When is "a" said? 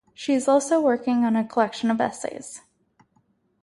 1.35-1.47